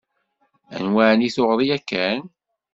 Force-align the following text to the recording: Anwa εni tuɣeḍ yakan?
Anwa 0.75 1.03
εni 1.13 1.29
tuɣeḍ 1.35 1.59
yakan? 1.67 2.19